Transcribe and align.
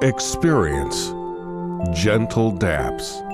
Experience 0.00 1.08
Gentle 1.92 2.52
Daps. 2.52 3.27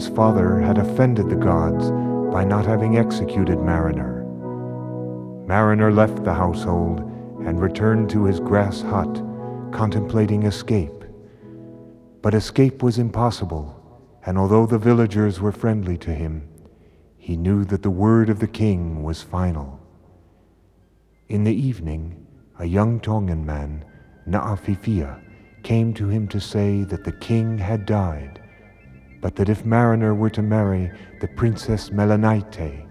His 0.00 0.08
father 0.08 0.58
had 0.58 0.78
offended 0.78 1.28
the 1.28 1.36
gods 1.36 1.90
by 2.32 2.42
not 2.42 2.64
having 2.64 2.96
executed 2.96 3.58
Mariner. 3.58 4.24
Mariner 5.46 5.92
left 5.92 6.24
the 6.24 6.32
household 6.32 7.00
and 7.44 7.60
returned 7.60 8.08
to 8.08 8.24
his 8.24 8.40
grass 8.40 8.80
hut, 8.80 9.22
contemplating 9.72 10.44
escape. 10.44 11.04
But 12.22 12.32
escape 12.32 12.82
was 12.82 12.98
impossible, 12.98 13.76
and 14.24 14.38
although 14.38 14.64
the 14.64 14.78
villagers 14.78 15.38
were 15.38 15.52
friendly 15.52 15.98
to 15.98 16.14
him, 16.14 16.48
he 17.18 17.36
knew 17.36 17.66
that 17.66 17.82
the 17.82 17.90
word 17.90 18.30
of 18.30 18.38
the 18.38 18.48
king 18.48 19.02
was 19.02 19.20
final. 19.20 19.78
In 21.28 21.44
the 21.44 21.54
evening, 21.54 22.26
a 22.58 22.64
young 22.64 23.00
Tongan 23.00 23.44
man, 23.44 23.84
Naafifia, 24.26 25.20
came 25.62 25.92
to 25.92 26.08
him 26.08 26.26
to 26.28 26.40
say 26.40 26.84
that 26.84 27.04
the 27.04 27.12
king 27.12 27.58
had 27.58 27.84
died, 27.84 28.39
but 29.20 29.36
that 29.36 29.48
if 29.48 29.64
Mariner 29.64 30.14
were 30.14 30.30
to 30.30 30.42
marry 30.42 30.90
the 31.20 31.28
Princess 31.28 31.90
Melanaite, 31.90 32.86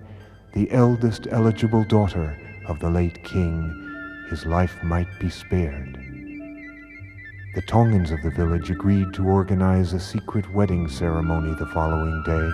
the 0.53 0.71
eldest 0.71 1.27
eligible 1.31 1.83
daughter 1.83 2.37
of 2.67 2.79
the 2.79 2.89
late 2.89 3.23
king, 3.23 4.25
his 4.29 4.45
life 4.45 4.83
might 4.83 5.07
be 5.19 5.29
spared. 5.29 5.95
The 7.55 7.63
Tongans 7.63 8.11
of 8.11 8.21
the 8.21 8.29
village 8.29 8.69
agreed 8.69 9.11
to 9.13 9.27
organize 9.27 9.93
a 9.93 9.99
secret 9.99 10.51
wedding 10.53 10.87
ceremony 10.87 11.55
the 11.55 11.65
following 11.67 12.21
day. 12.23 12.51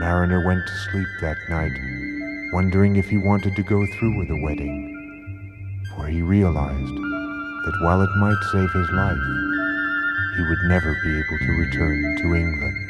Mariner 0.00 0.44
went 0.44 0.66
to 0.66 0.90
sleep 0.90 1.06
that 1.20 1.36
night, 1.48 2.52
wondering 2.52 2.96
if 2.96 3.08
he 3.08 3.18
wanted 3.18 3.54
to 3.54 3.62
go 3.62 3.86
through 3.86 4.18
with 4.18 4.28
the 4.28 4.42
wedding, 4.42 5.84
for 5.94 6.06
he 6.06 6.22
realized 6.22 6.96
that 6.96 7.78
while 7.82 8.02
it 8.02 8.10
might 8.16 8.42
save 8.52 8.70
his 8.72 8.90
life, 8.90 9.55
he 10.36 10.42
would 10.42 10.58
never 10.64 10.94
be 11.02 11.18
able 11.18 11.38
to 11.38 11.52
return 11.52 12.16
to 12.18 12.34
England. 12.34 12.86